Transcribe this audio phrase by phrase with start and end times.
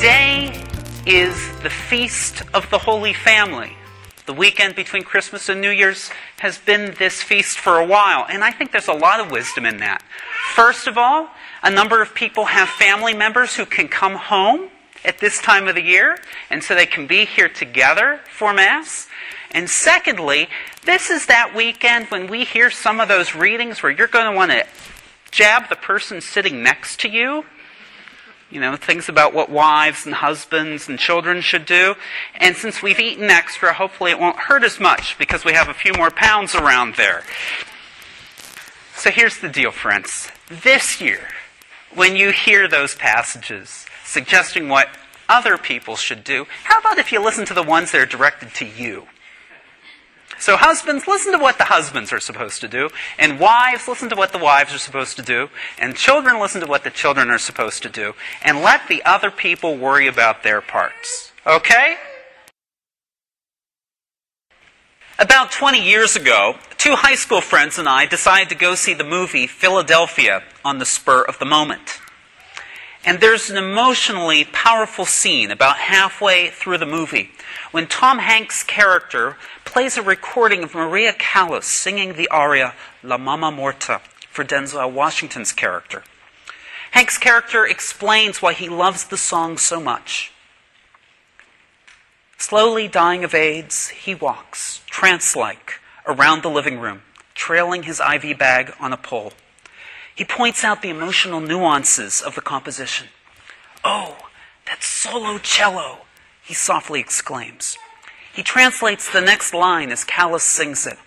[0.00, 0.64] Today
[1.04, 3.76] is the Feast of the Holy Family.
[4.24, 8.42] The weekend between Christmas and New Year's has been this feast for a while, and
[8.42, 10.02] I think there's a lot of wisdom in that.
[10.54, 11.28] First of all,
[11.62, 14.70] a number of people have family members who can come home
[15.04, 16.16] at this time of the year,
[16.48, 19.06] and so they can be here together for Mass.
[19.50, 20.48] And secondly,
[20.86, 24.34] this is that weekend when we hear some of those readings where you're going to
[24.34, 24.66] want to
[25.30, 27.44] jab the person sitting next to you.
[28.50, 31.94] You know, things about what wives and husbands and children should do.
[32.34, 35.74] And since we've eaten extra, hopefully it won't hurt as much because we have a
[35.74, 37.22] few more pounds around there.
[38.96, 40.28] So here's the deal, friends.
[40.48, 41.28] This year,
[41.94, 44.88] when you hear those passages suggesting what
[45.28, 48.52] other people should do, how about if you listen to the ones that are directed
[48.54, 49.06] to you?
[50.40, 52.88] So, husbands, listen to what the husbands are supposed to do.
[53.18, 55.50] And wives, listen to what the wives are supposed to do.
[55.78, 58.14] And children, listen to what the children are supposed to do.
[58.42, 61.32] And let the other people worry about their parts.
[61.46, 61.96] Okay?
[65.18, 69.04] About 20 years ago, two high school friends and I decided to go see the
[69.04, 72.00] movie Philadelphia on the spur of the moment.
[73.04, 77.30] And there's an emotionally powerful scene about halfway through the movie
[77.70, 83.50] when Tom Hanks' character plays a recording of Maria Callas singing the aria La Mamma
[83.50, 86.02] Morta for Denzel Washington's character.
[86.90, 90.32] Hanks' character explains why he loves the song so much.
[92.36, 95.74] Slowly dying of AIDS, he walks, trance like,
[96.06, 97.02] around the living room,
[97.34, 99.32] trailing his IV bag on a pole.
[100.20, 103.08] He points out the emotional nuances of the composition.
[103.82, 104.18] Oh,
[104.66, 106.00] that solo cello,
[106.44, 107.78] he softly exclaims.
[108.34, 110.98] He translates the next line as Callas sings it.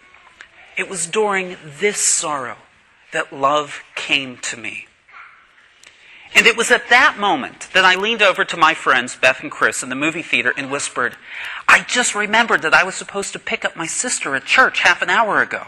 [0.79, 2.57] It was during this sorrow
[3.11, 4.87] that love came to me.
[6.33, 9.51] And it was at that moment that I leaned over to my friends, Beth and
[9.51, 11.17] Chris, in the movie theater and whispered,
[11.67, 15.03] I just remembered that I was supposed to pick up my sister at church half
[15.03, 15.67] an hour ago.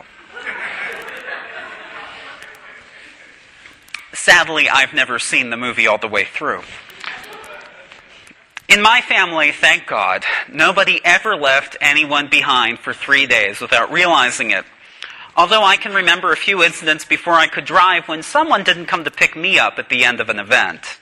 [4.16, 6.62] Sadly, I've never seen the movie all the way through.
[8.68, 14.52] In my family, thank God, nobody ever left anyone behind for three days without realizing
[14.52, 14.66] it.
[15.38, 19.04] Although I can remember a few incidents before I could drive when someone didn't come
[19.04, 20.98] to pick me up at the end of an event.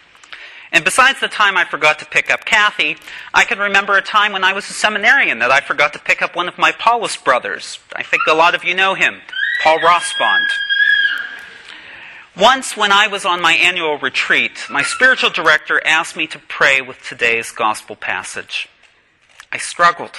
[0.74, 2.98] And besides the time I forgot to pick up Kathy,
[3.34, 6.24] I can remember a time when I was a seminarian that I forgot to pick
[6.24, 7.78] up one of my Paulist brothers.
[7.96, 9.22] I think a lot of you know him,
[9.64, 10.48] Paul Rossbond.
[12.36, 16.82] Once, when I was on my annual retreat, my spiritual director asked me to pray
[16.82, 18.68] with today's gospel passage.
[19.52, 20.16] I struggled.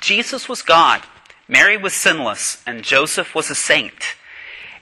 [0.00, 1.02] Jesus was God,
[1.48, 4.14] Mary was sinless, and Joseph was a saint.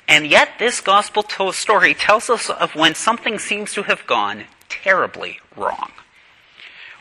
[0.07, 5.39] And yet, this gospel story tells us of when something seems to have gone terribly
[5.57, 5.93] wrong.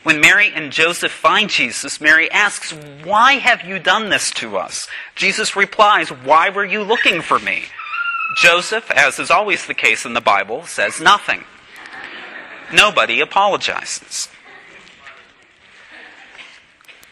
[0.04, 2.72] When Mary and Joseph find Jesus, Mary asks,
[3.04, 4.88] Why have you done this to us?
[5.14, 7.64] Jesus replies, Why were you looking for me?
[8.36, 11.44] Joseph, as is always the case in the Bible, says nothing.
[12.72, 14.28] Nobody apologizes.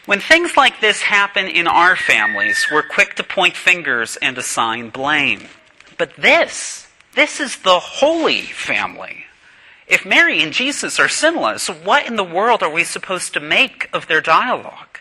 [0.05, 4.89] When things like this happen in our families, we're quick to point fingers and assign
[4.89, 5.47] blame.
[5.97, 9.25] But this, this is the holy family.
[9.87, 13.89] If Mary and Jesus are sinless, what in the world are we supposed to make
[13.91, 14.99] of their dialogue?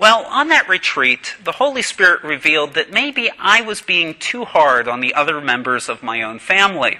[0.00, 4.88] Well, on that retreat, the Holy Spirit revealed that maybe I was being too hard
[4.88, 6.96] on the other members of my own family.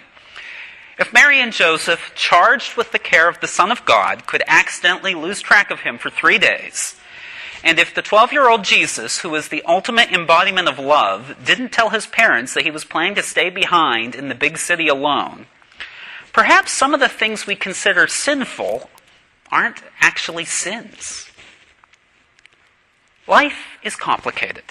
[0.98, 5.14] If Mary and Joseph, charged with the care of the Son of God, could accidentally
[5.14, 7.00] lose track of him for three days,
[7.64, 11.72] and if the 12 year old Jesus, who was the ultimate embodiment of love, didn't
[11.72, 15.46] tell his parents that he was planning to stay behind in the big city alone,
[16.34, 18.90] perhaps some of the things we consider sinful
[19.50, 21.29] aren't actually sins.
[23.30, 24.64] Life is complicated.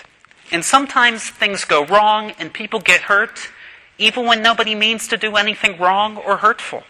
[0.52, 3.50] And sometimes things go wrong and people get hurt,
[3.98, 6.84] even when nobody means to do anything wrong or hurtful.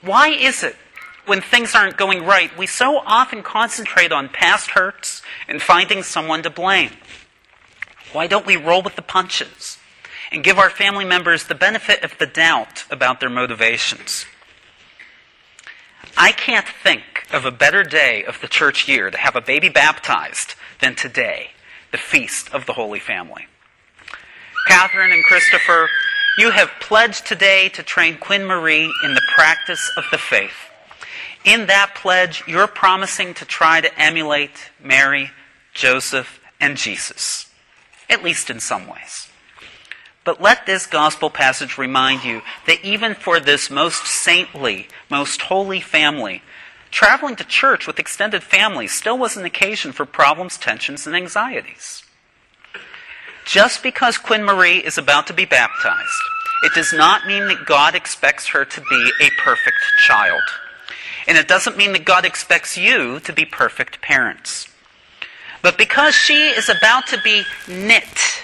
[0.00, 0.76] Why is it,
[1.24, 6.44] when things aren't going right, we so often concentrate on past hurts and finding someone
[6.44, 6.92] to blame?
[8.12, 9.78] Why don't we roll with the punches
[10.30, 14.24] and give our family members the benefit of the doubt about their motivations?
[16.16, 19.68] I can't think of a better day of the church year to have a baby
[19.68, 21.50] baptized than today,
[21.92, 23.46] the feast of the Holy Family.
[24.68, 25.88] Catherine and Christopher,
[26.38, 30.70] you have pledged today to train Quinn Marie in the practice of the faith.
[31.44, 35.30] In that pledge, you're promising to try to emulate Mary,
[35.72, 37.50] Joseph, and Jesus,
[38.10, 39.28] at least in some ways.
[40.24, 45.80] But let this gospel passage remind you that even for this most saintly, most holy
[45.80, 46.42] family,
[46.96, 52.02] traveling to church with extended families still was an occasion for problems, tensions, and anxieties.
[53.44, 56.22] Just because Quinn Marie is about to be baptized,
[56.62, 59.76] it does not mean that God expects her to be a perfect
[60.06, 60.40] child.
[61.28, 64.66] And it doesn't mean that God expects you to be perfect parents.
[65.60, 68.42] But because she is about to be knit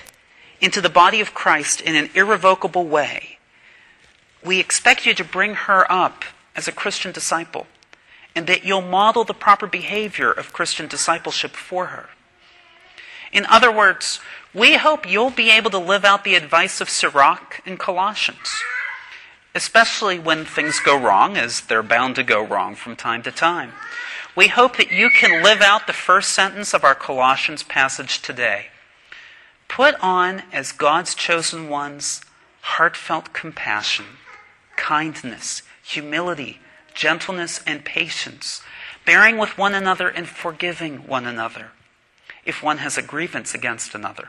[0.60, 3.38] into the body of Christ in an irrevocable way,
[4.44, 6.24] we expect you to bring her up
[6.54, 7.66] as a Christian disciple
[8.34, 12.08] and that you'll model the proper behavior of Christian discipleship for her.
[13.32, 14.20] In other words,
[14.54, 18.50] we hope you'll be able to live out the advice of Sirach in Colossians,
[19.54, 23.72] especially when things go wrong, as they're bound to go wrong from time to time.
[24.34, 28.66] We hope that you can live out the first sentence of our Colossians passage today.
[29.68, 32.20] Put on, as God's chosen ones,
[32.60, 34.04] heartfelt compassion,
[34.76, 36.60] kindness, humility,
[36.94, 38.62] gentleness, and patience,
[39.04, 41.70] bearing with one another and forgiving one another
[42.44, 44.28] if one has a grievance against another.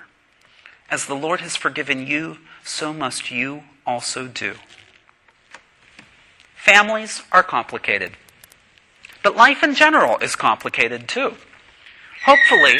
[0.89, 4.55] As the Lord has forgiven you, so must you also do.
[6.55, 8.13] Families are complicated,
[9.21, 11.35] but life in general is complicated too.
[12.25, 12.77] Hopefully,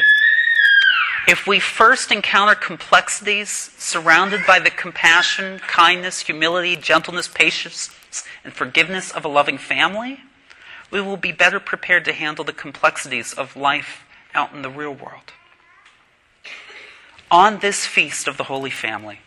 [1.28, 7.90] if we first encounter complexities surrounded by the compassion, kindness, humility, gentleness, patience,
[8.44, 10.20] and forgiveness of a loving family,
[10.92, 14.06] we will be better prepared to handle the complexities of life
[14.36, 15.32] out in the real world.
[17.32, 19.20] On this feast of the Holy Family,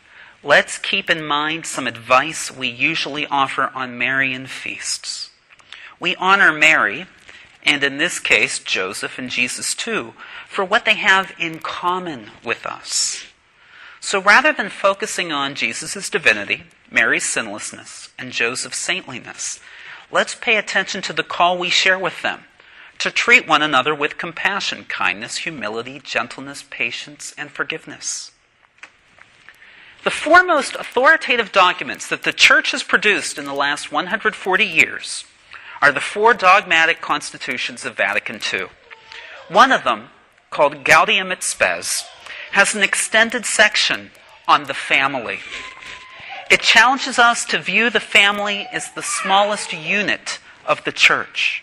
[0.45, 5.31] let's keep in mind some advice we usually offer on Marian feasts.
[5.99, 7.07] We honor Mary,
[7.67, 10.15] and in this case, Joseph and Jesus too,
[10.49, 13.27] for what they have in common with us.
[13.99, 19.59] So rather than focusing on Jesus' divinity, Mary's sinlessness, and Joseph's saintliness,
[20.13, 22.45] let's pay attention to the call we share with them
[22.99, 28.31] to treat one another with compassion, kindness, humility, gentleness, patience, and forgiveness.
[30.05, 35.25] The foremost authoritative documents that the Church has produced in the last 140 years
[35.87, 38.67] are the four dogmatic constitutions of Vatican II.
[39.49, 40.09] One of them,
[40.51, 42.05] called Gaudium et Spes,
[42.51, 44.11] has an extended section
[44.49, 45.39] on the family.
[46.51, 51.63] It challenges us to view the family as the smallest unit of the church.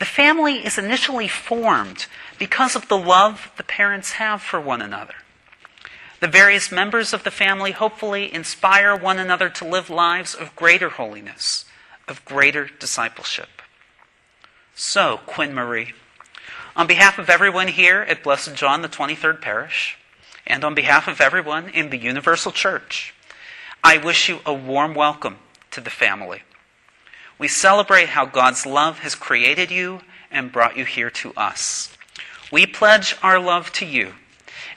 [0.00, 2.06] The family is initially formed
[2.40, 5.14] because of the love the parents have for one another.
[6.18, 10.88] The various members of the family hopefully inspire one another to live lives of greater
[10.88, 11.66] holiness,
[12.08, 13.48] of greater discipleship.
[14.74, 15.92] So, Quinn Marie,
[16.74, 19.98] on behalf of everyone here at Blessed John, the 23rd Parish,
[20.46, 23.14] and on behalf of everyone in the Universal Church,
[23.84, 25.36] I wish you a warm welcome
[25.72, 26.42] to the family.
[27.38, 30.00] We celebrate how God's love has created you
[30.30, 31.96] and brought you here to us.
[32.50, 34.14] We pledge our love to you,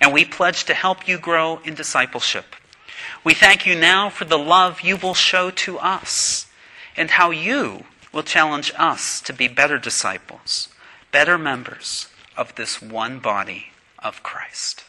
[0.01, 2.55] and we pledge to help you grow in discipleship.
[3.23, 6.47] We thank you now for the love you will show to us
[6.97, 10.69] and how you will challenge us to be better disciples
[11.11, 13.67] better members of this one body
[13.99, 14.83] of Christ.